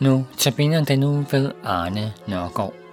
Nu 0.00 0.26
tabiner 0.38 0.84
den 0.84 0.98
nu 0.98 1.24
ved 1.30 1.52
Arne 1.64 2.12
Nørgaard. 2.26 2.83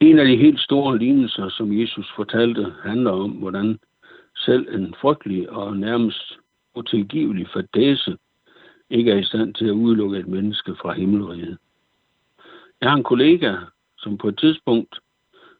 En 0.00 0.18
af 0.18 0.26
de 0.26 0.36
helt 0.36 0.60
store 0.60 0.98
lignelser, 0.98 1.48
som 1.48 1.80
Jesus 1.80 2.12
fortalte, 2.16 2.74
handler 2.82 3.10
om, 3.10 3.30
hvordan 3.30 3.78
selv 4.36 4.74
en 4.74 4.94
frygtelig 5.00 5.50
og 5.50 5.76
nærmest 5.76 6.38
utilgivelig 6.74 7.48
fadese 7.48 8.16
ikke 8.90 9.10
er 9.12 9.16
i 9.16 9.24
stand 9.24 9.54
til 9.54 9.64
at 9.64 9.70
udelukke 9.70 10.18
et 10.18 10.28
menneske 10.28 10.74
fra 10.74 10.92
himmelriget. 10.92 11.58
Jeg 12.80 12.90
har 12.90 12.96
en 12.96 13.04
kollega, 13.04 13.56
som 13.98 14.18
på 14.18 14.28
et 14.28 14.38
tidspunkt 14.38 14.98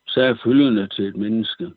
sagde 0.09 0.39
følgende 0.45 0.87
til 0.87 1.05
et 1.05 1.17
menneske. 1.17 1.73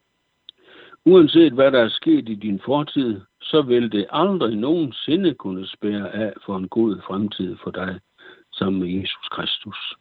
Uanset 1.06 1.54
hvad 1.54 1.72
der 1.72 1.80
er 1.80 1.90
sket 1.90 2.30
i 2.30 2.36
din 2.36 2.60
fortid, 2.66 3.22
så 3.42 3.62
vil 3.62 3.92
det 3.92 4.06
aldrig 4.10 4.56
nogensinde 4.56 5.34
kunne 5.34 5.68
spære 5.68 6.14
af 6.14 6.34
for 6.46 6.58
en 6.58 6.70
god 6.70 7.02
fremtid 7.08 7.56
for 7.64 7.72
dig 7.72 8.00
sammen 8.52 8.82
med 8.82 8.90
Jesus 8.90 9.28
Kristus. 9.32 9.96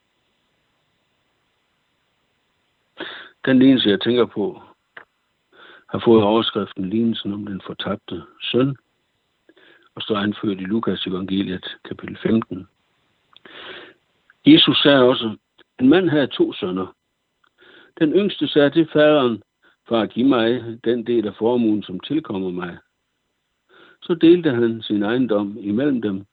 Den 3.46 3.58
lignelse, 3.58 3.88
jeg 3.88 4.00
tænker 4.00 4.26
på, 4.26 4.62
har 5.88 5.98
fået 6.04 6.22
overskriften 6.22 6.90
lignelsen 6.90 7.32
om 7.32 7.46
den 7.46 7.60
fortabte 7.66 8.22
søn, 8.40 8.76
og 9.94 10.02
står 10.02 10.16
anført 10.16 10.60
i 10.60 10.64
Lukas 10.64 11.06
evangeliet, 11.06 11.76
kapitel 11.84 12.18
15. 12.22 12.66
Jesus 14.46 14.82
sagde 14.82 15.02
også, 15.02 15.36
en 15.80 15.88
mand 15.88 16.08
havde 16.08 16.26
to 16.26 16.52
sønner. 16.52 16.94
Den 17.98 18.12
yngste 18.12 18.48
sagde 18.48 18.70
til 18.70 18.88
faderen, 18.92 19.42
far, 19.88 20.06
giv 20.06 20.26
mig 20.26 20.78
den 20.84 21.06
del 21.06 21.26
af 21.26 21.34
formuen, 21.34 21.82
som 21.82 22.00
tilkommer 22.00 22.50
mig. 22.50 22.78
Så 24.02 24.14
delte 24.14 24.50
han 24.50 24.82
sin 24.82 25.02
ejendom 25.02 25.56
imellem 25.60 26.02
dem. 26.02 26.24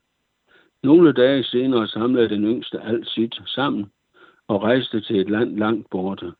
Nogle 0.83 1.13
dage 1.13 1.43
senere 1.43 1.87
samlede 1.87 2.29
den 2.29 2.43
yngste 2.43 2.81
alt 2.81 3.07
sit 3.07 3.41
sammen 3.45 3.91
og 4.47 4.63
rejste 4.63 5.01
til 5.01 5.19
et 5.19 5.29
land 5.29 5.57
langt 5.57 5.89
borte. 5.89 6.33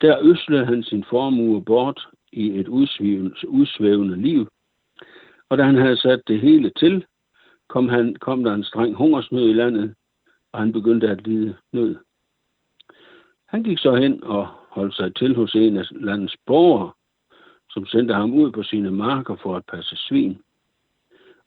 Der 0.00 0.18
øslede 0.22 0.66
han 0.66 0.82
sin 0.82 1.04
formue 1.10 1.64
bort 1.64 2.08
i 2.32 2.58
et 2.58 2.68
udsvævende 3.48 4.16
liv, 4.16 4.48
og 5.48 5.58
da 5.58 5.62
han 5.62 5.74
havde 5.74 5.96
sat 5.96 6.22
det 6.26 6.40
hele 6.40 6.72
til, 6.78 7.06
kom, 7.68 7.88
han, 7.88 8.16
kom 8.16 8.44
der 8.44 8.54
en 8.54 8.64
streng 8.64 8.94
hungersnød 8.94 9.48
i 9.48 9.52
landet, 9.52 9.94
og 10.52 10.60
han 10.60 10.72
begyndte 10.72 11.08
at 11.08 11.26
lide 11.26 11.56
nød. 11.72 11.96
Han 13.46 13.62
gik 13.62 13.78
så 13.78 13.94
hen 13.94 14.24
og 14.24 14.46
holdt 14.46 14.94
sig 14.94 15.14
til 15.16 15.34
hos 15.34 15.54
en 15.54 15.76
af 15.76 15.84
landets 15.90 16.36
borgere, 16.46 16.92
som 17.70 17.86
sendte 17.86 18.14
ham 18.14 18.34
ud 18.34 18.52
på 18.52 18.62
sine 18.62 18.90
marker 18.90 19.36
for 19.36 19.56
at 19.56 19.66
passe 19.66 19.96
svin. 19.96 20.42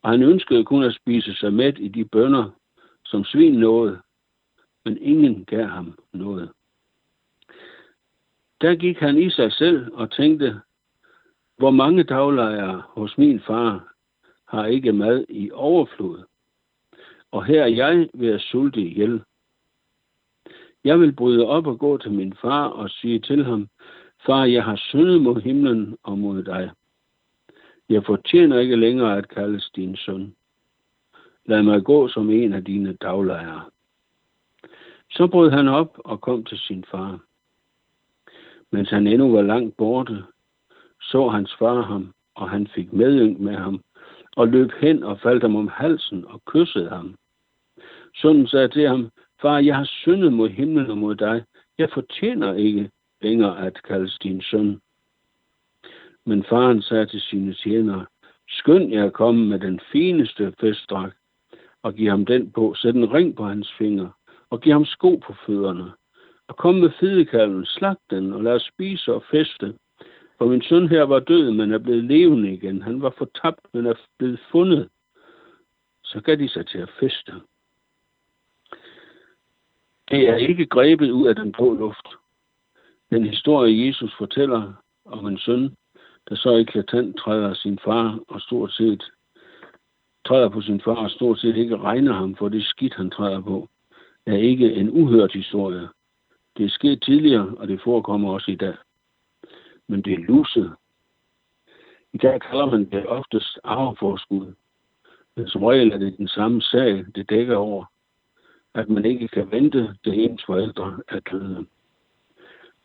Og 0.01 0.09
han 0.11 0.23
ønskede 0.23 0.65
kun 0.65 0.83
at 0.83 0.95
spise 0.95 1.33
sig 1.33 1.53
mæt 1.53 1.79
i 1.79 1.87
de 1.87 2.05
bønder, 2.05 2.49
som 3.05 3.23
svin 3.23 3.53
nåede, 3.53 3.99
men 4.85 4.97
ingen 4.97 5.45
gav 5.45 5.65
ham 5.65 5.99
noget. 6.13 6.51
Der 8.61 8.75
gik 8.75 8.97
han 8.97 9.17
i 9.17 9.29
sig 9.29 9.51
selv 9.51 9.93
og 9.93 10.11
tænkte, 10.11 10.61
hvor 11.57 11.71
mange 11.71 12.03
daglejere 12.03 12.83
hos 12.89 13.17
min 13.17 13.39
far 13.39 13.93
har 14.47 14.65
ikke 14.65 14.93
mad 14.93 15.25
i 15.29 15.51
overflod, 15.51 16.23
og 17.31 17.45
her 17.45 17.63
er 17.63 17.67
jeg 17.67 18.09
ved 18.13 18.29
at 18.33 18.41
sulte 18.41 18.81
ihjel. 18.81 19.23
Jeg 20.83 20.99
vil 20.99 21.15
bryde 21.15 21.45
op 21.45 21.67
og 21.67 21.79
gå 21.79 21.97
til 21.97 22.11
min 22.11 22.33
far 22.41 22.67
og 22.67 22.89
sige 22.89 23.19
til 23.19 23.45
ham, 23.45 23.67
Far, 24.25 24.45
jeg 24.45 24.63
har 24.63 24.75
syndet 24.75 25.21
mod 25.21 25.41
himlen 25.41 25.97
og 26.03 26.17
mod 26.17 26.43
dig. 26.43 26.71
Jeg 27.89 28.03
fortjener 28.05 28.59
ikke 28.59 28.75
længere 28.75 29.17
at 29.17 29.29
kaldes 29.29 29.69
din 29.75 29.95
søn. 29.95 30.35
Lad 31.45 31.63
mig 31.63 31.83
gå 31.83 32.07
som 32.07 32.29
en 32.29 32.53
af 32.53 32.63
dine 32.63 32.93
daglejere. 32.93 33.69
Så 35.11 35.27
brød 35.27 35.49
han 35.49 35.67
op 35.67 35.99
og 36.05 36.21
kom 36.21 36.43
til 36.43 36.57
sin 36.57 36.85
far. 36.91 37.26
Mens 38.71 38.89
han 38.89 39.07
endnu 39.07 39.31
var 39.31 39.41
langt 39.41 39.77
borte, 39.77 40.23
så 41.01 41.27
hans 41.29 41.55
far 41.59 41.81
ham, 41.81 42.13
og 42.35 42.49
han 42.49 42.67
fik 42.67 42.93
medynk 42.93 43.39
med 43.39 43.55
ham, 43.55 43.81
og 44.35 44.47
løb 44.47 44.71
hen 44.81 45.03
og 45.03 45.19
faldt 45.19 45.43
ham 45.43 45.55
om 45.55 45.67
halsen 45.67 46.25
og 46.25 46.41
kyssede 46.45 46.89
ham. 46.89 47.15
Sønnen 48.15 48.47
sagde 48.47 48.67
til 48.67 48.87
ham, 48.87 49.09
Far, 49.41 49.59
jeg 49.59 49.75
har 49.75 49.85
syndet 49.85 50.33
mod 50.33 50.49
himlen 50.49 50.89
og 50.89 50.97
mod 50.97 51.15
dig. 51.15 51.43
Jeg 51.77 51.89
fortjener 51.93 52.53
ikke 52.53 52.89
længere 53.21 53.65
at 53.65 53.83
kaldes 53.83 54.17
din 54.23 54.41
søn. 54.41 54.81
Men 56.25 56.43
faren 56.43 56.81
sagde 56.81 57.05
til 57.05 57.21
sine 57.21 57.53
tjenere, 57.53 58.05
skynd 58.47 58.91
jer 58.93 59.05
at 59.05 59.13
komme 59.13 59.45
med 59.45 59.59
den 59.59 59.79
fineste 59.91 60.53
festdrag, 60.59 61.11
og 61.83 61.93
giv 61.93 62.09
ham 62.09 62.25
den 62.25 62.51
på, 62.51 62.73
sæt 62.73 62.95
en 62.95 63.13
ring 63.13 63.35
på 63.35 63.43
hans 63.43 63.73
finger, 63.77 64.09
og 64.49 64.61
giv 64.61 64.73
ham 64.73 64.85
sko 64.85 65.15
på 65.15 65.33
fødderne, 65.45 65.91
og 66.47 66.55
kom 66.55 66.75
med 66.75 66.91
fedekalven, 66.99 67.65
slag 67.65 67.95
den, 68.09 68.33
og 68.33 68.43
lad 68.43 68.53
os 68.53 68.69
spise 68.73 69.13
og 69.13 69.23
feste. 69.31 69.75
For 70.37 70.45
min 70.45 70.61
søn 70.61 70.87
her 70.87 71.03
var 71.03 71.19
død, 71.19 71.51
men 71.51 71.71
er 71.71 71.77
blevet 71.77 72.03
levende 72.03 72.53
igen. 72.53 72.81
Han 72.81 73.01
var 73.01 73.13
fortabt, 73.17 73.73
men 73.73 73.85
er 73.85 73.93
blevet 74.17 74.39
fundet. 74.51 74.89
Så 76.03 76.21
gav 76.21 76.35
de 76.35 76.49
sig 76.49 76.67
til 76.67 76.77
at 76.77 76.91
feste. 76.99 77.33
Det 80.11 80.29
er 80.29 80.35
ikke 80.35 80.65
grebet 80.65 81.11
ud 81.11 81.27
af 81.27 81.35
den 81.35 81.51
blå 81.51 81.73
luft. 81.73 82.07
Den 83.09 83.25
historie, 83.25 83.87
Jesus 83.87 84.15
fortæller 84.17 84.73
om 85.05 85.27
en 85.27 85.37
søn, 85.37 85.75
der 86.29 86.35
så 86.35 86.55
eklatant 86.55 87.17
træder 87.17 87.53
sin 87.53 87.79
far 87.83 88.19
og 88.27 88.41
stort 88.41 88.71
set 88.71 89.03
træder 90.27 90.49
på 90.49 90.61
sin 90.61 90.81
far 90.81 90.95
og 90.95 91.11
stort 91.11 91.39
set 91.39 91.57
ikke 91.57 91.77
regner 91.77 92.13
ham 92.13 92.35
for 92.35 92.49
det 92.49 92.65
skidt, 92.65 92.93
han 92.93 93.09
træder 93.09 93.41
på, 93.41 93.69
er 94.25 94.37
ikke 94.37 94.73
en 94.73 94.89
uhørt 94.89 95.33
historie. 95.33 95.87
Det 96.57 96.65
er 96.65 96.69
sket 96.69 97.01
tidligere, 97.01 97.55
og 97.57 97.67
det 97.67 97.81
forekommer 97.81 98.33
også 98.33 98.51
i 98.51 98.55
dag. 98.55 98.75
Men 99.87 100.01
det 100.01 100.13
er 100.13 100.17
luset. 100.17 100.75
I 102.13 102.17
dag 102.17 102.41
kalder 102.41 102.65
man 102.65 102.89
det 102.91 103.07
oftest 103.07 103.59
arveforskud. 103.63 104.53
Men 105.35 105.47
som 105.47 105.63
regel 105.63 105.91
er 105.91 105.97
det 105.97 106.17
den 106.17 106.27
samme 106.27 106.61
sag, 106.61 107.05
det 107.15 107.29
dækker 107.29 107.55
over, 107.55 107.85
at 108.73 108.89
man 108.89 109.05
ikke 109.05 109.27
kan 109.27 109.51
vente, 109.51 109.95
det 110.05 110.23
ens 110.23 110.43
forældre 110.45 110.99
er 111.07 111.19
døde. 111.19 111.65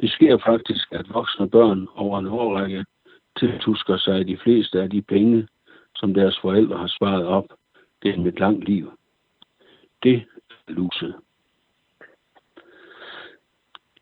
Det 0.00 0.10
sker 0.10 0.38
faktisk, 0.38 0.92
at 0.92 1.14
voksne 1.14 1.50
børn 1.50 1.88
over 1.94 2.18
en 2.18 2.26
årrække 2.26 2.84
tiltusker 3.38 3.96
sig 3.96 4.26
de 4.26 4.36
fleste 4.36 4.82
af 4.82 4.90
de 4.90 5.02
penge, 5.02 5.48
som 5.96 6.14
deres 6.14 6.38
forældre 6.38 6.78
har 6.78 6.86
sparet 6.86 7.26
op 7.26 7.46
gennem 8.02 8.26
et 8.26 8.40
langt 8.40 8.64
liv. 8.64 8.92
Det 10.02 10.14
er 10.68 10.72
luset. 10.72 11.14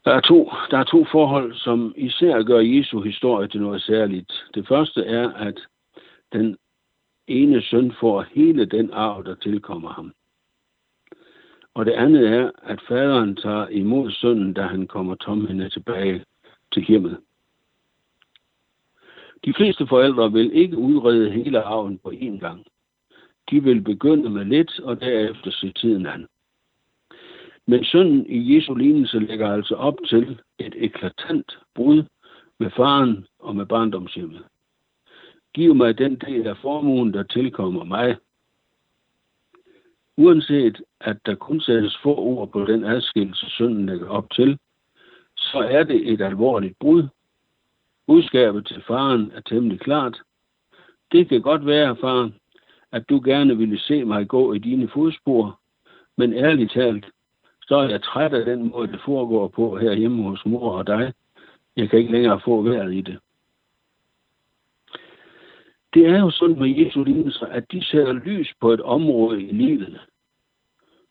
Der 0.05 0.13
er, 0.13 0.21
to, 0.21 0.51
der 0.71 0.79
er 0.79 0.85
to 0.85 1.05
forhold, 1.05 1.55
som 1.55 1.95
især 1.97 2.43
gør 2.43 2.59
Jesu 2.59 3.01
historie 3.01 3.49
til 3.49 3.61
noget 3.61 3.83
særligt. 3.83 4.33
Det 4.55 4.69
første 4.69 5.05
er, 5.05 5.33
at 5.33 5.61
den 6.33 6.57
ene 7.27 7.63
søn 7.63 7.93
får 8.01 8.23
hele 8.23 8.65
den 8.65 8.91
arv, 8.93 9.25
der 9.25 9.35
tilkommer 9.35 9.89
ham. 9.89 10.13
Og 11.75 11.87
det 11.87 11.93
andet 11.93 12.29
er, 12.29 12.51
at 12.63 12.81
faderen 12.89 13.37
tager 13.37 13.69
imod 13.69 14.11
sønnen, 14.11 14.53
da 14.53 14.63
han 14.63 14.87
kommer 14.87 15.15
tomhænde 15.15 15.69
tilbage 15.69 16.25
til 16.73 16.83
hjemmet. 16.83 17.21
De 19.45 19.55
fleste 19.57 19.87
forældre 19.87 20.33
vil 20.33 20.53
ikke 20.53 20.79
udrede 20.79 21.31
hele 21.31 21.63
arven 21.63 21.99
på 21.99 22.11
én 22.11 22.39
gang. 22.39 22.65
De 23.51 23.63
vil 23.63 23.81
begynde 23.81 24.31
med 24.31 24.45
lidt, 24.45 24.81
og 24.81 25.01
derefter 25.01 25.51
se 25.51 25.73
tiden 25.73 26.07
an. 26.07 26.27
Men 27.71 27.85
sønnen 27.85 28.27
i 28.27 28.57
Jesu 28.57 28.75
lignelse 28.75 29.19
lægger 29.19 29.53
altså 29.53 29.75
op 29.75 29.95
til 30.09 30.41
et 30.59 30.75
eklatant 30.77 31.59
brud 31.75 32.05
med 32.59 32.71
faren 32.71 33.27
og 33.39 33.57
med 33.57 33.67
barndomshjemmet. 33.67 34.45
Giv 35.55 35.75
mig 35.75 35.99
den 35.99 36.17
del 36.17 36.47
af 36.47 36.57
formuen, 36.57 37.15
der 37.15 37.23
tilkommer 37.23 37.85
mig. 37.85 38.17
Uanset 40.17 40.83
at 41.01 41.17
der 41.27 41.35
kun 41.35 41.61
sættes 41.61 41.99
få 42.03 42.17
ord 42.17 42.51
på 42.53 42.65
den 42.65 42.85
adskillelse, 42.85 43.47
sønnen 43.51 43.87
lægger 43.87 44.09
op 44.09 44.31
til, 44.31 44.59
så 45.37 45.59
er 45.59 45.83
det 45.83 46.13
et 46.13 46.21
alvorligt 46.21 46.79
brud. 46.79 47.09
Budskabet 48.07 48.67
til 48.67 48.83
faren 48.83 49.31
er 49.35 49.41
temmelig 49.41 49.81
klart. 49.81 50.23
Det 51.13 51.29
kan 51.29 51.43
godt 51.43 51.67
være, 51.67 51.97
far, 51.97 52.31
at 52.93 53.09
du 53.09 53.21
gerne 53.25 53.57
ville 53.57 53.79
se 53.79 54.05
mig 54.05 54.29
gå 54.29 54.53
i 54.53 54.59
dine 54.59 54.89
fodspor, 54.89 55.61
men 56.17 56.33
ærligt 56.33 56.73
talt, 56.73 57.07
så 57.71 57.77
er 57.77 57.89
jeg 57.89 58.03
træt 58.03 58.35
af 58.35 58.45
den 58.45 58.71
måde, 58.71 58.93
det 58.93 59.01
foregår 59.05 59.49
på 59.49 59.79
herhjemme 59.79 60.23
hos 60.23 60.47
mor 60.47 60.79
og 60.79 60.87
dig. 60.87 61.13
Jeg 61.77 61.91
kan 61.91 61.99
ikke 61.99 62.13
længere 62.13 62.41
få 62.41 62.63
vejret 62.63 62.95
i 62.95 63.01
det. 63.01 63.19
Det 65.95 66.07
er 66.07 66.19
jo 66.19 66.31
sådan 66.31 66.59
med 66.59 66.69
Jesu 66.69 67.05
lignelser, 67.05 67.47
at 67.47 67.73
de 67.73 67.85
sætter 67.85 68.13
lys 68.13 68.55
på 68.61 68.71
et 68.73 68.81
område 68.81 69.43
i 69.43 69.53
livet, 69.53 70.01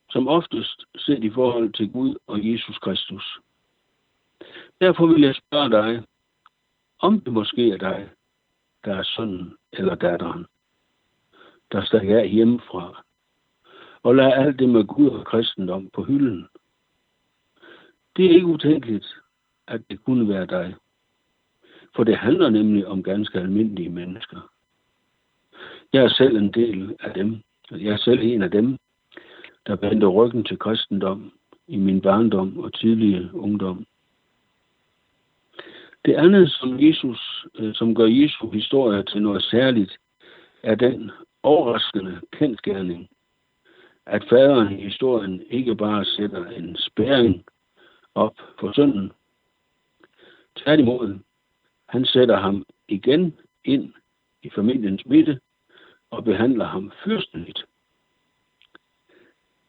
som 0.09 0.27
oftest 0.27 0.85
set 0.95 1.23
i 1.23 1.29
forhold 1.29 1.73
til 1.73 1.91
Gud 1.91 2.15
og 2.27 2.51
Jesus 2.51 2.77
Kristus. 2.77 3.39
Derfor 4.81 5.05
vil 5.07 5.21
jeg 5.21 5.35
spørge 5.35 5.69
dig, 5.69 6.03
om 7.00 7.21
det 7.21 7.33
måske 7.33 7.71
er 7.71 7.77
dig, 7.77 8.09
der 8.85 8.95
er 8.95 9.03
sønnen 9.03 9.57
eller 9.71 9.95
datteren, 9.95 10.45
der 11.71 11.83
stadig 11.83 12.12
er 12.12 12.23
hjemmefra, 12.23 13.03
og 14.04 14.16
lade 14.16 14.34
alt 14.34 14.60
det 14.60 14.69
med 14.69 14.84
Gud 14.84 15.10
og 15.10 15.25
kristendom 15.25 15.90
på 15.94 16.04
hylden. 16.04 16.48
Det 18.18 18.25
er 18.25 18.30
ikke 18.30 18.48
utænkeligt, 18.48 19.07
at 19.68 19.81
det 19.90 20.04
kunne 20.04 20.30
være 20.30 20.46
dig. 20.46 20.75
For 21.96 22.04
det 22.04 22.18
handler 22.18 22.50
nemlig 22.50 22.88
om 22.88 23.04
ganske 23.04 23.40
almindelige 23.40 23.90
mennesker. 23.90 24.51
Jeg 25.94 26.04
er 26.04 26.10
selv 26.10 26.38
en 26.38 26.51
del 26.51 26.96
af 27.00 27.13
dem. 27.13 27.42
Jeg 27.72 27.94
er 27.94 27.98
selv 27.98 28.19
en 28.22 28.42
af 28.42 28.51
dem, 28.51 28.78
der 29.68 29.75
vendte 29.75 30.07
ryggen 30.07 30.44
til 30.44 30.60
kristendom 30.60 31.31
i 31.68 31.78
min 31.78 32.01
barndom 32.01 32.60
og 32.60 32.74
tidlige 32.74 33.30
ungdom. 33.34 33.86
Det 36.06 36.13
andet, 36.13 36.50
som, 36.50 36.80
Jesus, 36.80 37.46
øh, 37.56 37.74
som 37.75 37.96
gør 37.96 38.06
Jesu 38.06 38.50
historie 38.50 39.04
til 39.04 39.22
noget 39.22 39.44
særligt, 39.44 39.98
er 40.63 40.75
den 40.75 41.12
overraskende 41.44 42.22
kendskærning, 42.31 43.10
at 44.06 44.24
faderen 44.30 44.80
i 44.80 44.84
historien 44.84 45.44
ikke 45.50 45.75
bare 45.75 46.06
sætter 46.06 46.46
en 46.46 46.75
spæring 46.78 47.46
op 48.16 48.36
for 48.60 48.72
sønnen. 48.72 49.12
Tværtimod, 50.56 51.19
han 51.90 52.06
sætter 52.06 52.38
ham 52.38 52.66
igen 52.88 53.38
ind 53.66 53.94
i 54.44 54.50
familiens 54.50 55.06
midte 55.06 55.40
og 56.12 56.24
behandler 56.24 56.66
ham 56.66 56.92
fyrsteligt. 57.04 57.66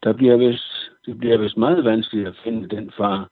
Der 0.02 0.12
bliver 0.12 0.36
vist, 0.36 0.90
det 1.06 1.18
bliver 1.18 1.36
vist 1.36 1.56
meget 1.56 1.84
vanskeligt 1.84 2.28
at 2.28 2.40
finde 2.44 2.68
den 2.68 2.90
far, 2.96 3.30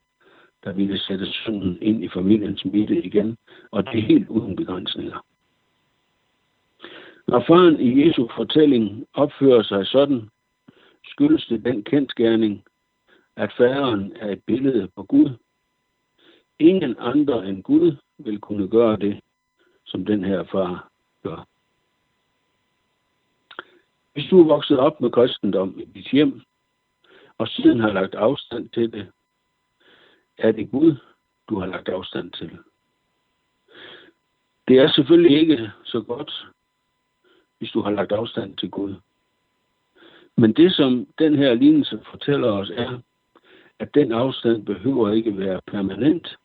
der 0.64 0.72
ville 0.72 0.98
sætte 0.98 1.26
sønnen 1.26 1.78
ind 1.82 2.04
i 2.04 2.08
familiens 2.08 2.64
midte 2.64 3.02
igen, 3.02 3.36
og 3.70 3.84
det 3.84 3.98
er 3.98 4.02
helt 4.02 4.28
uden 4.28 4.56
begrænsninger. 4.56 5.24
Når 7.28 7.44
faren 7.46 7.80
i 7.80 8.06
Jesu 8.06 8.28
fortælling 8.36 9.06
opfører 9.14 9.62
sig 9.62 9.86
sådan, 9.86 10.28
skyldes 11.18 11.46
det 11.46 11.64
den 11.64 11.84
kendskærning, 11.84 12.64
at 13.36 13.52
faderen 13.56 14.16
er 14.16 14.32
et 14.32 14.42
billede 14.44 14.88
på 14.96 15.02
Gud. 15.02 15.30
Ingen 16.58 16.96
andre 16.98 17.48
end 17.48 17.62
Gud 17.62 17.96
vil 18.18 18.40
kunne 18.40 18.68
gøre 18.68 18.96
det, 18.96 19.20
som 19.84 20.04
den 20.04 20.24
her 20.24 20.44
far 20.44 20.90
gør. 21.22 21.46
Hvis 24.12 24.30
du 24.30 24.40
er 24.40 24.44
vokset 24.44 24.78
op 24.78 25.00
med 25.00 25.10
kristendom 25.10 25.80
i 25.80 25.84
dit 25.84 26.10
hjem, 26.10 26.40
og 27.38 27.48
siden 27.48 27.80
har 27.80 27.92
lagt 27.92 28.14
afstand 28.14 28.68
til 28.68 28.92
det, 28.92 29.12
er 30.38 30.52
det 30.52 30.70
Gud, 30.70 30.96
du 31.48 31.58
har 31.58 31.66
lagt 31.66 31.88
afstand 31.88 32.32
til. 32.32 32.58
Det 34.68 34.78
er 34.78 34.88
selvfølgelig 34.88 35.40
ikke 35.40 35.70
så 35.84 36.00
godt, 36.00 36.46
hvis 37.58 37.70
du 37.70 37.80
har 37.80 37.90
lagt 37.90 38.12
afstand 38.12 38.56
til 38.56 38.70
Gud. 38.70 38.94
Men 40.38 40.52
det, 40.52 40.72
som 40.72 41.06
den 41.18 41.36
her 41.36 41.54
lignelse 41.54 42.00
fortæller 42.10 42.52
os, 42.52 42.70
er, 42.70 42.98
at 43.78 43.94
den 43.94 44.12
afstand 44.12 44.66
behøver 44.66 45.12
ikke 45.12 45.38
være 45.38 45.60
permanent. 45.66 46.36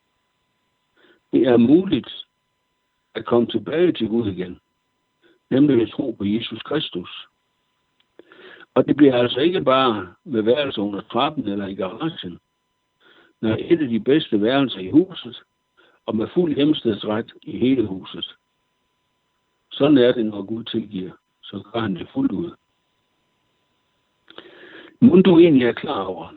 Det 1.34 1.48
er 1.48 1.58
muligt 1.58 2.26
at 3.16 3.26
komme 3.26 3.48
tilbage 3.48 3.92
til 3.92 4.08
Gud 4.08 4.32
igen, 4.32 4.60
nemlig 5.50 5.78
ved 5.78 5.88
tro 5.88 6.12
på 6.12 6.26
Jesus 6.26 6.62
Kristus. 6.62 7.28
Og 8.74 8.88
det 8.88 8.96
bliver 8.96 9.18
altså 9.18 9.40
ikke 9.40 9.62
bare 9.62 10.14
med 10.24 10.42
værelser 10.42 10.82
under 10.82 11.02
trappen 11.02 11.48
eller 11.48 11.68
i 11.68 11.76
garagen. 11.76 12.40
Når 13.42 13.58
et 13.60 13.82
af 13.82 13.88
de 13.88 14.00
bedste 14.00 14.42
værelser 14.42 14.80
i 14.80 14.90
huset, 14.90 15.44
og 16.06 16.16
med 16.16 16.28
fuld 16.34 16.56
hjemstedsret 16.56 17.34
i 17.42 17.58
hele 17.58 17.88
huset. 17.88 18.36
Sådan 19.72 19.98
er 19.98 20.12
det, 20.12 20.26
når 20.26 20.42
Gud 20.42 20.64
tilgiver. 20.64 21.12
Så 21.44 21.64
gør 21.74 21.80
han 21.80 21.96
det 21.96 22.08
fuldt 22.14 22.32
ud. 22.32 22.52
Må 25.04 25.22
du 25.22 25.40
egentlig 25.40 25.68
er 25.68 25.74
klar 25.74 26.04
over, 26.04 26.34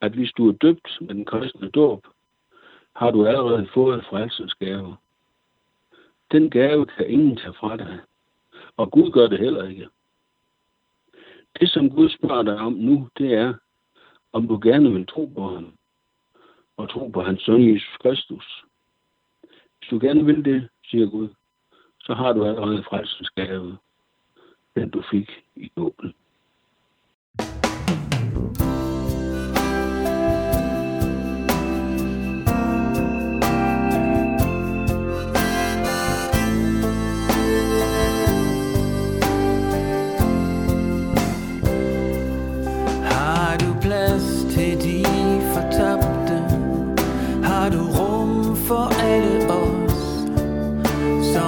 at 0.00 0.12
hvis 0.12 0.32
du 0.32 0.48
er 0.48 0.52
døbt 0.52 0.98
med 1.00 1.14
den 1.14 1.24
kristne 1.24 1.70
dåb, 1.70 2.06
har 2.96 3.10
du 3.10 3.26
allerede 3.26 3.68
fået 3.74 4.04
frelsens 4.04 4.54
gave. 4.54 4.96
Den 6.32 6.50
gave 6.50 6.86
kan 6.86 7.10
ingen 7.10 7.36
tage 7.36 7.54
fra 7.54 7.76
dig, 7.76 8.00
og 8.76 8.90
Gud 8.90 9.10
gør 9.10 9.26
det 9.26 9.38
heller 9.38 9.68
ikke. 9.68 9.88
Det, 11.60 11.70
som 11.70 11.90
Gud 11.90 12.08
spørger 12.08 12.42
dig 12.42 12.58
om 12.58 12.72
nu, 12.72 13.08
det 13.18 13.34
er, 13.34 13.54
om 14.32 14.48
du 14.48 14.60
gerne 14.62 14.92
vil 14.92 15.06
tro 15.06 15.26
på 15.26 15.48
ham, 15.48 15.72
og 16.76 16.90
tro 16.90 17.08
på 17.08 17.22
hans 17.22 17.42
søn 17.42 17.74
Jesus 17.74 17.96
Kristus. 18.02 18.64
Hvis 19.78 19.88
du 19.90 19.98
gerne 19.98 20.24
vil 20.24 20.44
det, 20.44 20.68
siger 20.84 21.06
Gud, 21.06 21.28
så 22.00 22.14
har 22.14 22.32
du 22.32 22.44
allerede 22.44 22.82
frelsens 22.82 23.30
gave, 23.30 23.78
den 24.74 24.90
du 24.90 25.02
fik 25.10 25.30
i 25.56 25.72
dåben. 25.76 26.14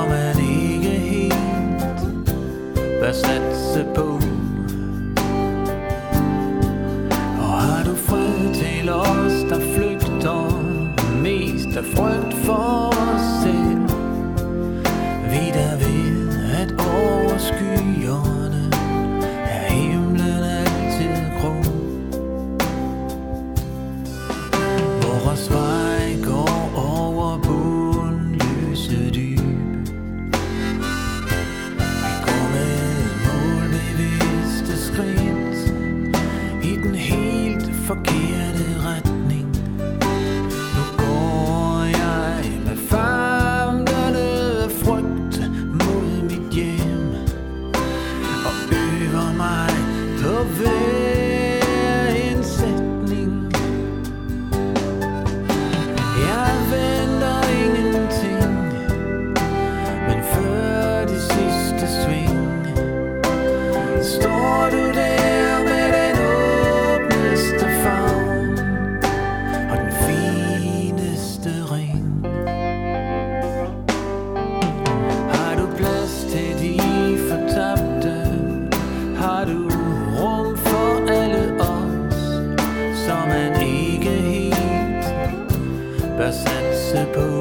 om 0.03 0.11
en 0.11 0.39
egen 0.39 1.01
hit. 1.01 1.35
Fast 3.01 3.23
that's 3.23 3.73
supposed 3.73 4.24
som 83.15 83.31
en 83.31 83.63
ygehy 83.63 84.51
bör 86.19 86.31
sätts 86.31 86.93
på 87.15 87.34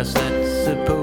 best 0.00 0.14
that's 0.14 0.64
supposed 0.64 0.99